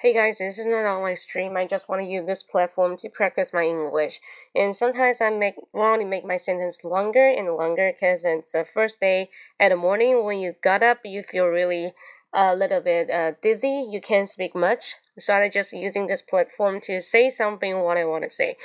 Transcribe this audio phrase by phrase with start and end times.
[0.00, 1.56] Hey guys, this is not an online stream.
[1.56, 4.20] I just want to use this platform to practice my English.
[4.54, 8.66] And sometimes I make want to make my sentence longer and longer because it's the
[8.66, 11.94] first day at the morning when you got up, you feel really
[12.34, 13.86] a little bit uh, dizzy.
[13.88, 14.96] You can't speak much.
[15.18, 18.58] So I just using this platform to say something what I want to say.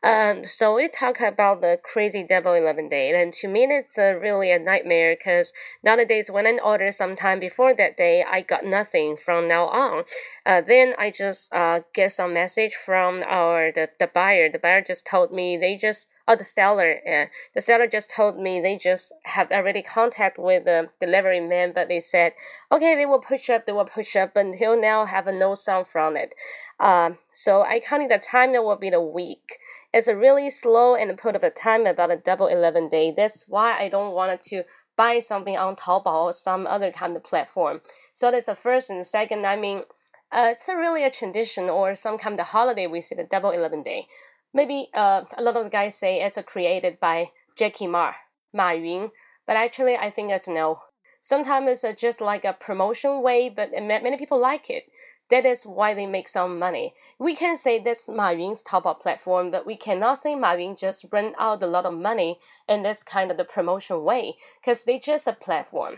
[0.00, 4.52] Um, so we talk about the crazy Double Eleven day, and to me it's really
[4.52, 5.52] a nightmare because
[5.82, 10.04] nowadays when I order sometime before that day, I got nothing from now on.
[10.46, 14.48] Uh, then I just uh, get some message from our the, the buyer.
[14.48, 18.38] The buyer just told me they just oh the seller uh, the seller just told
[18.38, 22.34] me they just have already contact with the delivery man, but they said
[22.70, 26.16] okay they will push up they will push up until now have no sound from
[26.16, 26.36] it.
[26.78, 29.58] Um, so I counting the time it will be the week.
[29.92, 33.12] It's a really slow and put up a time about a double 11 day.
[33.16, 34.64] That's why I don't want to
[34.96, 37.80] buy something on Taobao or some other kind of platform.
[38.12, 39.46] So that's the first and second.
[39.46, 39.84] I mean,
[40.30, 42.86] uh, it's a really a tradition or some kind of holiday.
[42.86, 44.06] We see the double 11 day.
[44.52, 48.12] Maybe uh, a lot of the guys say it's created by Jackie Ma,
[48.52, 49.10] Ma Yun,
[49.46, 50.80] but actually I think it's no.
[51.22, 54.84] Sometimes it's just like a promotion way, but many people like it.
[55.29, 56.93] That is why they make some money.
[57.17, 61.05] We can say that's Ma Yun's Taobao platform, but we cannot say Ma Yun just
[61.11, 64.99] run out a lot of money in this kind of the promotion way, because they
[64.99, 65.95] just a platform.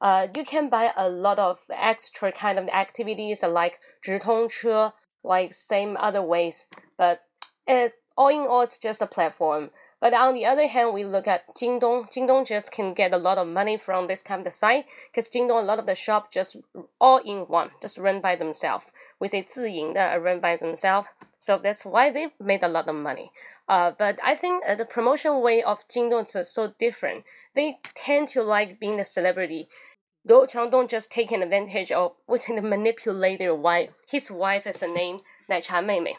[0.00, 4.92] Uh, you can buy a lot of extra kind of activities like 直通车,
[5.24, 7.22] like same other ways, but
[7.66, 9.70] it, all in all, it's just a platform.
[10.02, 12.10] But on the other hand, we look at Jingdong.
[12.12, 15.60] Jingdong just can get a lot of money from this kind of site because Jingdong,
[15.60, 16.56] a lot of the shop just
[17.00, 18.86] all in one, just run by themselves.
[19.18, 21.08] We say 自营的 run by themselves.
[21.40, 23.32] So that's why they made a lot of money.
[23.68, 27.24] Uh, but I think uh, the promotion way of Jingdong is so different.
[27.54, 29.68] They tend to like being a celebrity.
[30.26, 33.90] Go Changdong just taking advantage of what's the manipulator wife.
[34.10, 36.16] His wife is a name 奶茶妹妹.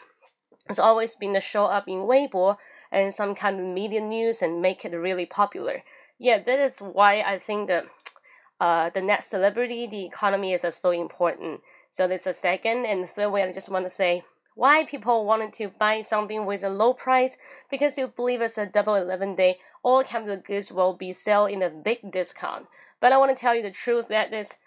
[0.68, 2.56] It's always been to show up in Weibo
[2.91, 5.83] and some kind of media news and make it really popular.
[6.17, 7.85] Yeah, that is why I think that
[8.59, 11.61] uh, the net celebrity, the economy is uh, so important.
[11.91, 13.43] So that's a second and third way.
[13.43, 14.23] I just want to say
[14.55, 17.37] why people wanted to buy something with a low price
[17.69, 21.61] because you believe it's a double 11 day all of goods will be sold in
[21.61, 22.65] a big discount.
[22.99, 24.57] But I want to tell you the truth that is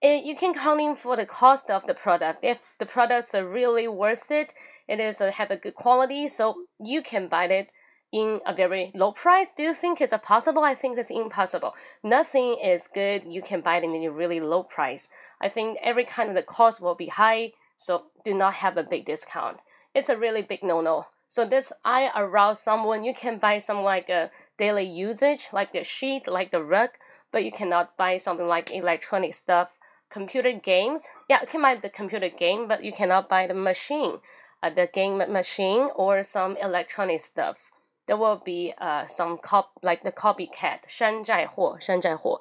[0.00, 2.44] it, you can count in for the cost of the product.
[2.44, 4.54] If the products are really worth it,
[4.88, 7.70] it is a, have a good quality, so you can buy it
[8.12, 9.52] in a very low price.
[9.52, 10.64] Do you think it's possible?
[10.64, 11.74] I think it's impossible.
[12.02, 13.22] Nothing is good.
[13.26, 15.08] You can buy it in a really low price.
[15.40, 18.82] I think every kind of the cost will be high, so do not have a
[18.82, 19.58] big discount.
[19.94, 21.06] It's a really big no-no.
[21.28, 23.04] So this I arouse someone.
[23.04, 26.90] You can buy some like a daily usage, like the sheet, like the rug,
[27.30, 29.78] but you cannot buy something like electronic stuff
[30.12, 31.08] computer games.
[31.28, 34.18] Yeah, you can buy the computer game, but you cannot buy the machine,
[34.63, 37.71] uh, the game machine or some electronic stuff.
[38.07, 42.39] There will be uh, some cop like the copycat, 山寨货,山寨货.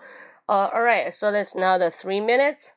[0.48, 2.72] Uh, all right, so that's now the three minutes.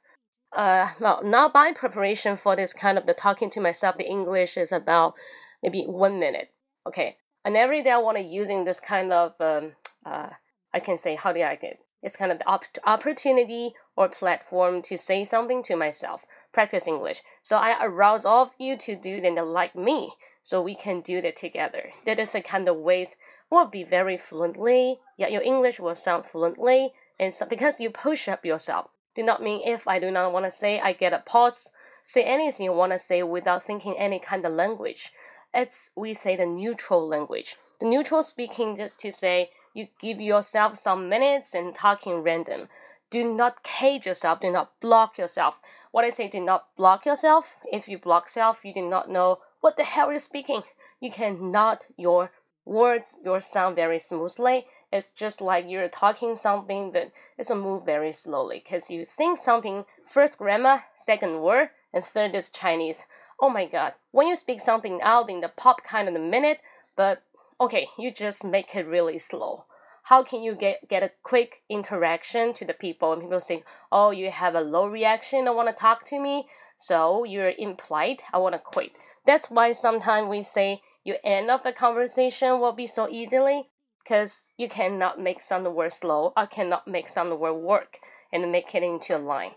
[0.51, 4.57] Uh, well, now my preparation for this kind of the talking to myself, the English
[4.57, 5.13] is about
[5.61, 6.49] maybe one minute.
[6.87, 10.29] Okay, and every day I want to using this kind of um, uh,
[10.73, 14.81] I can say how do I get it's kind of the op- opportunity or platform
[14.83, 17.22] to say something to myself, practice English.
[17.42, 21.20] So I arouse all of you to do then like me, so we can do
[21.20, 21.90] that together.
[22.06, 23.16] That is a kind of ways
[23.50, 25.00] will be very fluently.
[25.16, 28.88] Yeah, your English will sound fluently, and so, because you push up yourself.
[29.14, 31.72] Do not mean if I do not want to say, I get a pause.
[32.04, 35.12] Say anything you want to say without thinking any kind of language.
[35.52, 37.56] It's we say the neutral language.
[37.80, 42.68] The neutral speaking just to say you give yourself some minutes and talking random.
[43.10, 45.60] Do not cage yourself, do not block yourself.
[45.94, 47.56] What I say, do not block yourself.
[47.72, 50.64] If you block yourself, you do not know what the hell you're speaking.
[50.98, 52.32] You cannot your
[52.64, 54.66] words your sound very smoothly.
[54.92, 59.38] It's just like you're talking something, but it's a move very slowly because you think
[59.38, 63.04] something first grammar, second word, and third is Chinese.
[63.38, 66.58] Oh my god, when you speak something out in the pop kind of the minute,
[66.96, 67.22] but
[67.60, 69.66] okay, you just make it really slow.
[70.04, 73.12] How can you get, get a quick interaction to the people?
[73.12, 76.46] And people say, oh, you have a low reaction, don't want to talk to me,
[76.76, 78.92] so you're impolite, I want to quit.
[79.24, 83.70] That's why sometimes we say you end of the conversation will be so easily
[84.02, 87.98] because you cannot make some word slow or cannot make some word work
[88.30, 89.52] and make it into a line.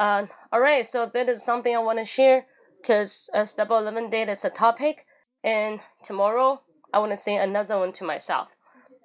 [0.00, 2.46] Uh, all right, so that is something I want to share
[2.80, 5.06] because as double 11 date is a topic,
[5.44, 6.62] and tomorrow
[6.92, 8.48] I want to say another one to myself.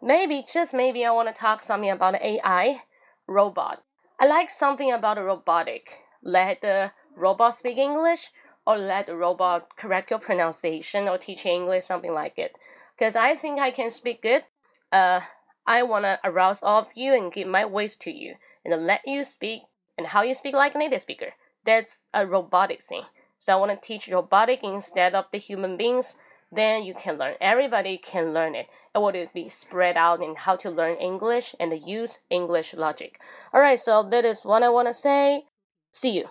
[0.02, 2.84] Maybe, just maybe, I want to talk something about AI,
[3.26, 3.82] robot.
[4.20, 6.04] I like something about a robotic.
[6.22, 8.32] Let the robot speak English,
[8.66, 12.56] or let the robot correct your pronunciation or teach you English, something like it.
[12.98, 14.44] Because I think I can speak good.
[14.92, 15.22] Uh,
[15.66, 18.36] I want to arouse all of you and give my voice to you
[18.66, 19.64] and let you speak
[19.98, 21.34] and how you speak like a native speaker.
[21.66, 23.04] That's a robotic thing.
[23.40, 26.18] So I want to teach robotic instead of the human beings.
[26.52, 27.36] Then you can learn.
[27.42, 28.68] Everybody can learn it.
[28.97, 33.19] It will be spread out in how to learn English and use English logic.
[33.53, 35.47] Alright, so that is what I want to say.
[35.93, 36.29] See you.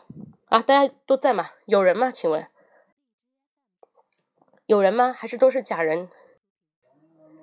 [0.48, 1.52] 啊，大家都在吗？
[1.66, 2.12] 有人吗？
[2.12, 2.48] 请问
[4.68, 5.12] 有人吗？
[5.12, 6.10] 还是都是假人？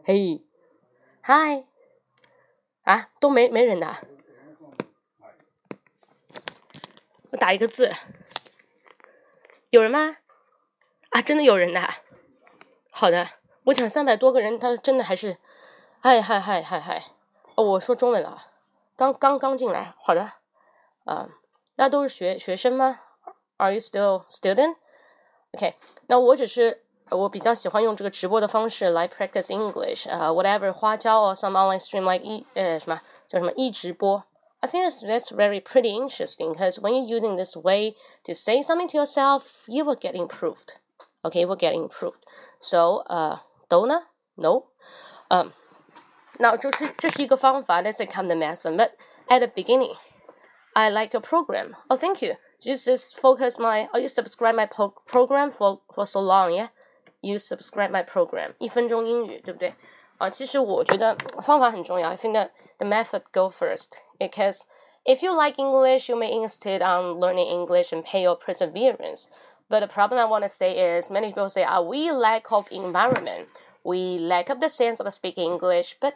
[0.04, 0.42] 嘿，
[1.20, 1.64] 嗨，
[2.82, 4.06] 啊，都没没人的。
[7.30, 7.92] 我打一个字，
[9.70, 10.16] 有人吗？
[11.10, 11.80] 啊，真的有人的。
[12.90, 13.28] 好的，
[13.64, 15.36] 我讲三百多个人，他真的还是，
[16.00, 17.04] 嗨嗨嗨嗨嗨，
[17.54, 18.46] 哦，我说中文了，
[18.96, 19.94] 刚刚刚进来。
[19.98, 20.32] 好的，
[21.04, 21.28] 啊，
[21.76, 23.00] 那都是学学生吗？
[23.58, 24.76] Are you still student?
[25.52, 25.74] OK，
[26.06, 34.24] 那我只是我比较喜欢用这个直播的方式来 practice English，呃，whatever 花椒 or some online stream like 一呃什么叫什么一直播。
[34.60, 37.94] I think that's, that's very pretty interesting because when you're using this way
[38.24, 40.76] to say something to yourself, you will get improved.
[41.22, 42.22] Okay, you will get improved.
[42.60, 43.38] So, uh,
[43.72, 44.02] Dona,
[44.36, 44.64] no.
[45.30, 45.52] Um,
[46.38, 48.76] now, 这是这是一个方法，that's a kind of method.
[48.76, 48.92] But
[49.28, 49.94] at the beginning,
[50.74, 51.74] I like your program.
[51.88, 52.36] Oh, thank you.
[52.60, 53.88] Just, just focus my.
[53.92, 56.68] Oh, you subscribe my pro program for for so long, yeah.
[57.20, 58.54] You subscribe my program.
[58.58, 59.74] 一分钟英语，对不对？
[60.18, 62.10] 啊，其实我觉得方法很重要。
[62.10, 64.62] I think that the method go first because
[65.04, 69.26] if you like English, you may insist on learning English and pay your perseverance.
[69.68, 72.66] But the problem I want to say is many people say, "Ah, we lack of
[72.70, 73.48] environment.
[73.84, 76.14] We lack of the sense of speaking English." But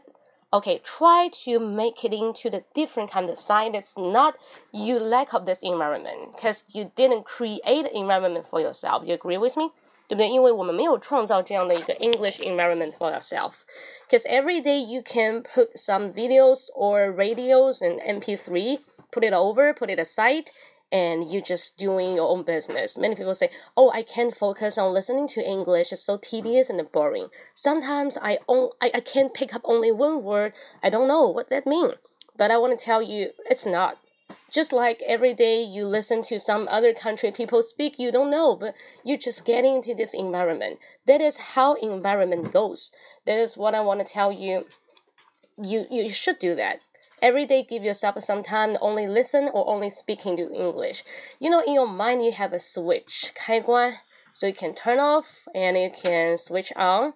[0.52, 3.74] okay, try to make it into the different kind of side.
[3.74, 4.34] It's not
[4.72, 9.04] you lack of this environment because you didn't create an environment for yourself.
[9.04, 9.72] You agree with me?
[10.08, 10.28] 对不对？
[10.28, 13.64] 因为我们没有创造这样的一个 English environment for yourself.
[14.06, 18.80] Because every day you can put some videos or radios and MP3,
[19.10, 20.46] put it over, put it aside,
[20.91, 22.97] and you just doing your own business.
[22.97, 25.91] Many people say, "Oh, I can't focus on listening to English.
[25.91, 30.23] It's so tedious and boring." Sometimes I on, I, I can't pick up only one
[30.23, 30.53] word.
[30.81, 31.95] I don't know what that means.
[32.37, 33.97] But I want to tell you, it's not
[34.51, 38.55] just like every day you listen to some other country people speak you don't know
[38.55, 38.73] but
[39.03, 42.91] you just get into this environment that is how environment goes
[43.25, 44.65] that is what i want to tell you
[45.57, 46.79] you you should do that
[47.21, 51.03] every day give yourself some time to only listen or only speaking to english
[51.39, 53.93] you know in your mind you have a switch 开关
[54.31, 57.13] so you can turn off and you can switch on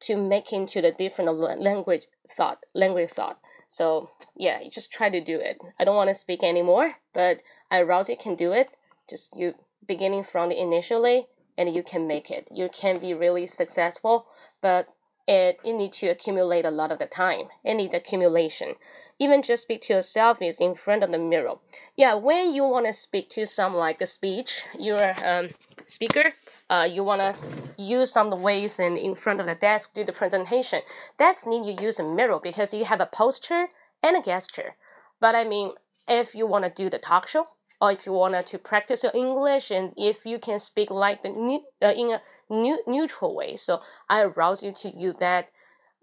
[0.00, 3.38] to make into the different language thought language thought
[3.68, 5.58] so yeah, you just try to do it.
[5.78, 8.70] I don't want to speak anymore, but I rouse you can do it.
[9.08, 9.54] Just you
[9.86, 11.26] beginning from the initially
[11.58, 12.48] and you can make it.
[12.50, 14.26] You can be really successful,
[14.60, 14.88] but
[15.26, 17.48] it you need to accumulate a lot of the time.
[17.64, 18.74] It needs accumulation.
[19.18, 21.54] Even just speak to yourself is in front of the mirror.
[21.96, 25.50] Yeah, when you want to speak to some like a speech, you're um
[25.86, 26.34] speaker,
[26.68, 27.36] uh, you want to
[27.78, 30.82] use some ways and in front of the desk do the presentation,
[31.18, 33.66] that's need you use a mirror because you have a posture
[34.02, 34.76] and a gesture.
[35.20, 35.72] But I mean,
[36.08, 37.46] if you want to do the talk show
[37.80, 41.60] or if you want to practice your English and if you can speak like the
[41.82, 45.49] uh, in a new, neutral way, so I arouse you to use that.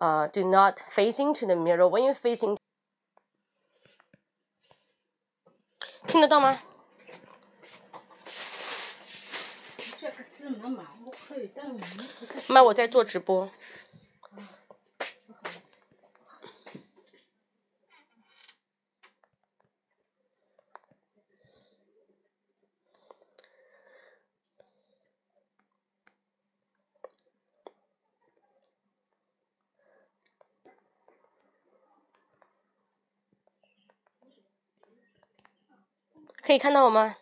[0.01, 2.57] Uh, do not facing to the mirror when you're facing.
[6.07, 6.61] 听得到吗？
[12.47, 13.51] 妈，我在做直播。
[36.46, 37.16] 可以看到我吗？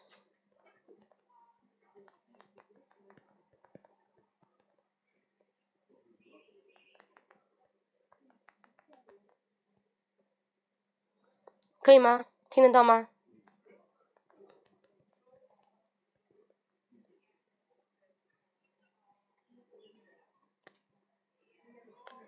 [11.83, 12.25] 可以吗？
[12.49, 13.09] 听得到吗？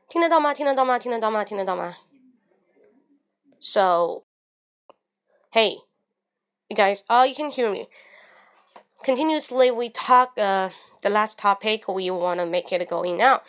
[0.08, 0.54] 听得到吗？
[0.54, 1.00] 听得到吗？
[1.00, 1.44] 听得到吗？
[1.44, 1.98] 听得到吗
[3.60, 4.26] ？So,
[5.52, 5.86] hey,
[6.73, 7.89] you guys, all you can hear me.
[9.05, 10.71] Continuously, we talk uh,
[11.03, 13.41] the last topic we want to make it going now.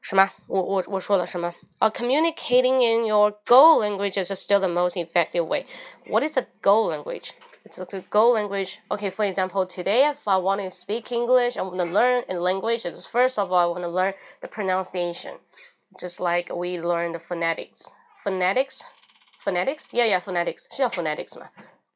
[0.00, 0.30] 什么？
[0.46, 1.52] 我我我说了什么？
[1.80, 5.66] 啊、uh,，communicating in your Go language is still the most effective way.
[6.06, 7.32] What is a Go language?
[7.64, 8.78] It's a Go language.
[8.88, 12.34] Okay, for example, today if I want to speak English, I want to learn a
[12.34, 12.86] language.
[12.86, 15.40] Is first of all, I want to learn the pronunciation,
[15.98, 17.90] just like we learn the phonetics.
[18.22, 18.84] Phonetics,
[19.44, 21.48] phonetics, yeah, yeah, phonetics 是叫 phonetics 吗？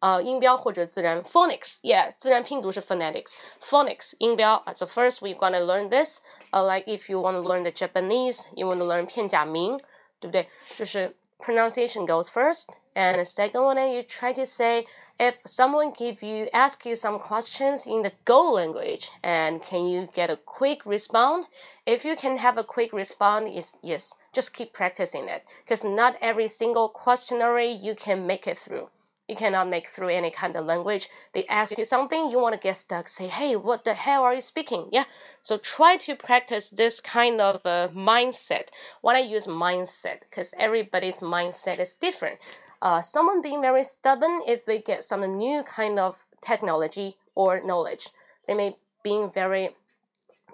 [0.05, 4.73] 呃，音标或者自然 phonics，yeah，自然拼读是 phonetics，phonics 音标啊。
[4.73, 6.21] So first we're gonna learn this.
[6.53, 9.79] Uh, like if you want to learn the Japanese, you want to learn 片假名，
[10.19, 10.49] 对不对？
[10.79, 14.87] 就是 pronunciation goes first, and the second one you try to say
[15.19, 20.07] if someone give you ask you some questions in the Go language, and can you
[20.15, 21.47] get a quick response?
[21.85, 26.17] If you can have a quick response, is yes, just keep practicing it, because not
[26.23, 28.89] every single questionnaire you can make it through
[29.28, 31.10] you cannot make through any kind of language.
[31.34, 34.36] They ask you something, you want to get stuck, say, hey, what the hell are
[34.36, 34.90] you speaking?
[34.92, 35.06] Yeah.
[35.42, 38.70] So try to practice this kind of uh, mindset.
[39.02, 42.40] When I use mindset, because everybody's mindset is different.
[42.82, 48.10] Uh, someone being very stubborn, if they get some new kind of technology or knowledge,
[48.48, 49.76] they may being very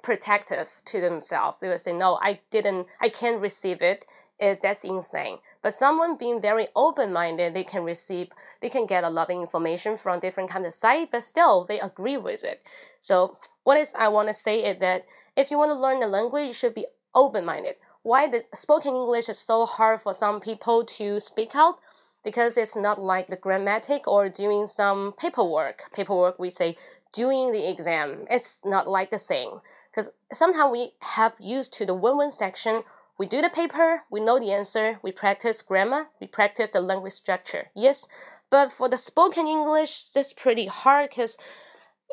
[0.02, 1.58] protective to themselves.
[1.60, 4.06] They will say, no, I didn't, I can't receive it.
[4.40, 5.38] it that's insane.
[5.62, 8.30] But someone being very open-minded, they can receive,
[8.62, 11.80] they can get a lot of information from different kind of site, but still they
[11.80, 12.62] agree with it.
[13.00, 16.08] So what is I want to say is that if you want to learn the
[16.08, 17.76] language, you should be open-minded.
[18.04, 21.78] Why the spoken English is so hard for some people to speak out?
[22.24, 25.84] Because it's not like the grammatic or doing some paperwork.
[25.94, 26.78] Paperwork we say
[27.14, 28.26] doing the exam.
[28.30, 29.62] It's not like the same.
[29.92, 32.84] Because sometimes we have used to the one-one section
[33.18, 37.14] we do the paper, we know the answer, we practice grammar, we practice the language
[37.14, 37.68] structure.
[37.76, 38.08] Yes,
[38.50, 41.38] but for the spoken English, it's pretty hard because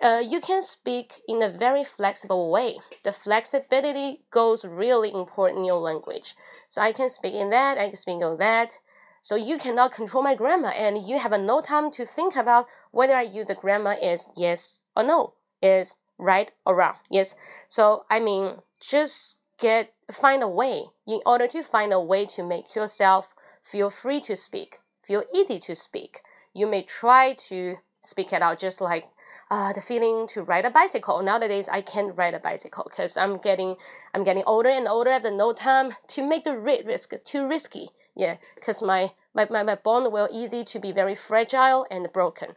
[0.02, 2.78] uh, you can speak in a very flexible way.
[3.02, 6.37] The flexibility goes really important in your language.
[6.69, 8.78] So I can speak in that, I can speak on that.
[9.23, 13.17] So you cannot control my grammar, and you have no time to think about whether
[13.17, 16.95] I use the grammar is yes or no, is right or wrong.
[17.11, 17.35] Yes.
[17.67, 22.43] So I mean, just get find a way in order to find a way to
[22.43, 26.21] make yourself feel free to speak, feel easy to speak.
[26.55, 29.09] You may try to speak it out just like
[29.50, 31.23] uh, the feeling to ride a bicycle.
[31.23, 33.77] Nowadays, I can't ride a bicycle because I'm getting
[34.15, 35.11] I'm getting older and older.
[35.11, 37.91] I have no time to make the risk too risky.
[38.15, 42.55] Yeah, because my, my, my, my bone will easy to be very fragile and broken.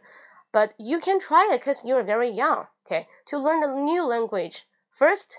[0.50, 2.66] But you can try it because you're very young.
[2.84, 4.66] Okay, to learn a new language.
[4.90, 5.38] First,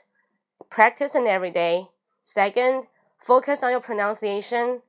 [0.69, 1.87] practice it every day.
[2.21, 4.81] Second, focus on your pronunciation.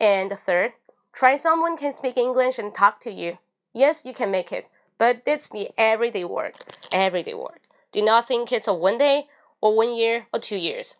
[0.00, 0.72] And third,
[1.12, 3.38] try someone can speak English and talk to you.
[3.72, 4.66] Yes, you can make it,
[4.98, 6.54] but it's the everyday work.
[6.92, 7.60] Everyday work.
[7.92, 9.26] Do not think it's a one day
[9.60, 10.96] or one year or two years.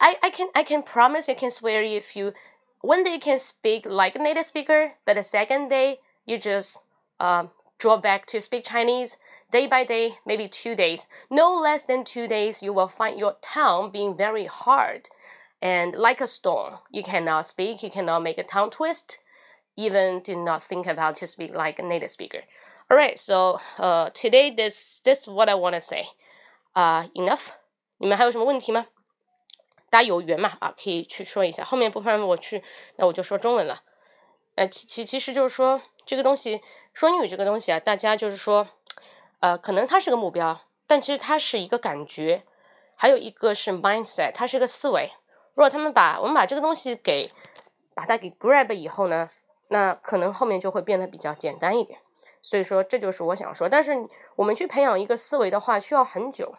[0.00, 2.32] I, I can I can promise I can swear if you
[2.80, 6.78] one day you can speak like a native speaker, but the second day you just
[7.20, 7.46] uh,
[7.78, 9.16] draw back to speak Chinese
[9.51, 13.37] day by day, maybe two days, no less than two days, you will find your
[13.41, 15.09] tongue being very hard
[15.61, 16.79] and like a stone.
[16.91, 19.19] You cannot speak, you cannot make a tongue twist,
[19.77, 22.43] even do not think about to speak like a native speaker.
[22.91, 26.07] All right, so uh, today this this is what I want to say.
[26.75, 27.51] Uh, enough.
[27.99, 28.87] 你们还有什么问题吗？
[29.89, 31.63] 大家有缘嘛啊，可以去说一下。
[31.63, 32.61] 后面部分我去，
[32.97, 33.81] 那我就说中文了。
[34.55, 36.61] 呃，其其其实就是说这个东西，
[36.93, 38.67] 说英语这个东西啊，大家就是说。
[39.42, 42.44] 呃，可能它是个目标，但其实它是一个感觉，
[42.94, 45.10] 还有一个是 mindset，它是一个思维。
[45.54, 47.28] 如果他们把我们把这个东西给
[47.92, 49.30] 把它给 grab 以后呢，
[49.66, 51.98] 那可能后面就会变得比较简单一点。
[52.40, 53.68] 所以说，这就是我想说。
[53.68, 56.54] 但是我们去培养一个思维的话，需要很久。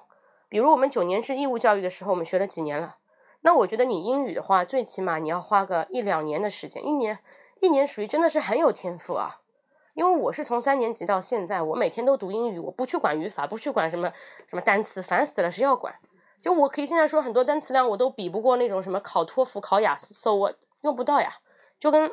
[0.49, 2.97] 比如我们九年制义务教育的时候，我们学了几年了？
[3.39, 7.19] 那我觉得你英语的话，最起码你要花个一两年的时间，一年
[7.61, 9.39] 一年属于真的是很有天赋啊。
[9.93, 14.11] 因为我是从三年级到现在，我每天都读英语，我不去管语法，不去管什么
[14.47, 15.93] 什么单词，烦死了，谁要管？
[16.41, 21.37] 就我可以现在说很多单词量，我都比不过那种什么考托福、考雅思，so 我用不到呀，
[21.79, 22.11] 就跟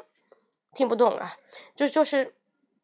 [0.73, 1.37] 听不懂啊，
[1.75, 2.35] 就就是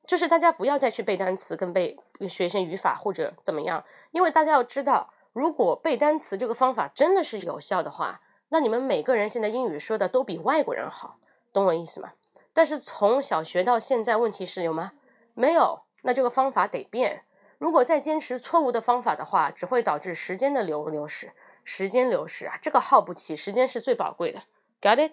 [0.07, 1.97] 就是大家不要再去背单词跟背
[2.29, 11.19] 学一些语法或者怎么样，因为大家要知道，如果背单词这个方法真的是有效的话，那你们每个人现在英语说的都比外国人好，
[11.53, 12.13] 懂我意思吗？
[12.57, 14.93] 但是从小学到现在，问题是有吗？
[15.35, 17.25] 没有，那这个方法得变。
[17.59, 21.33] 如果再坚持错误的方法的话，只会导致时间的流流失，
[21.65, 24.45] 时间流失啊，这个耗不起，时间是最宝贵的
[24.81, 25.13] ，got it？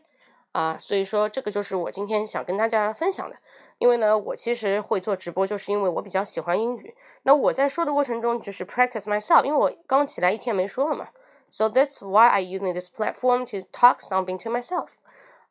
[0.54, 3.36] 啊，所以说这个就是我今天想跟大家分享的。
[3.78, 6.96] 因为呢，我其实会做直播，就是因为我比较喜欢英语。
[7.24, 11.10] 那我在说的过程中，就是 practice myself，因为我刚起来一天没说了嘛
[11.50, 14.92] ，So that's why I using this platform to talk something to myself.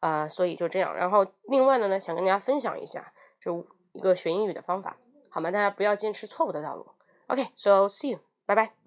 [0.02, 0.94] 啊，所以就这样。
[0.94, 4.98] 然后另外的呢，想跟大家分享一下，就一个学英语的方法，
[5.30, 5.50] 好吗？
[5.50, 6.86] 大家不要坚持错误的道路。
[7.28, 8.81] OK，so see you，拜拜。